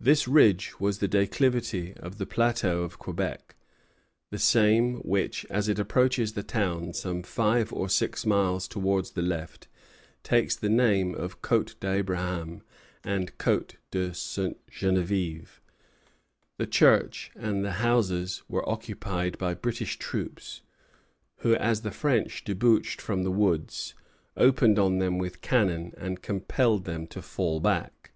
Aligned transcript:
This 0.00 0.26
ridge 0.26 0.80
was 0.80 0.98
the 0.98 1.06
declivity 1.06 1.94
of 1.94 2.18
the 2.18 2.26
plateau 2.26 2.82
of 2.82 2.98
Quebec; 2.98 3.54
the 4.32 4.38
same 4.40 4.96
which 5.02 5.44
as 5.50 5.68
it 5.68 5.78
approaches 5.78 6.32
the 6.32 6.42
town, 6.42 6.92
some 6.94 7.22
five 7.22 7.72
or 7.72 7.88
six 7.88 8.26
miles 8.26 8.66
towards 8.66 9.12
the 9.12 9.22
left, 9.22 9.68
takes 10.24 10.56
the 10.56 10.68
names 10.68 11.16
of 11.16 11.42
Côte 11.42 11.78
d'Abraham 11.78 12.62
and 13.04 13.38
Côte 13.38 13.76
Ste. 13.94 14.56
Geneviève. 14.68 15.60
The 16.58 16.66
church 16.66 17.30
and 17.36 17.64
the 17.64 17.74
houses 17.84 18.42
were 18.48 18.68
occupied 18.68 19.38
by 19.38 19.54
British 19.54 19.96
troops, 19.96 20.62
who, 21.36 21.54
as 21.54 21.82
the 21.82 21.92
French 21.92 22.42
debouched 22.42 23.00
from 23.00 23.22
the 23.22 23.30
woods, 23.30 23.94
opened 24.36 24.80
on 24.80 24.98
them 24.98 25.18
with 25.18 25.40
cannon, 25.40 25.92
and 25.96 26.20
compelled 26.20 26.84
them 26.84 27.06
to 27.06 27.22
fall 27.22 27.60
back. 27.60 28.10